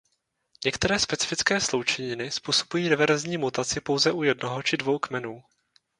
Některé 0.65 0.99
specifické 0.99 1.59
sloučeniny 1.59 2.31
způsobují 2.31 2.89
reverzní 2.89 3.37
mutaci 3.37 3.81
pouze 3.81 4.11
u 4.11 4.23
jednoho 4.23 4.63
či 4.63 4.77
dvou 4.77 4.99
kmenů. 4.99 5.43